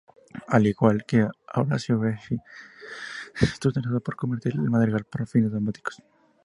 [0.55, 2.35] Al igual que Orazio Vecchi,
[3.39, 6.01] estuvo interesado en convertir el madrigal para fines dramáticos.